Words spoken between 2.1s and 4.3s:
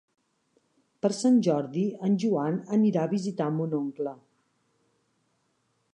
Joan anirà a visitar mon oncle.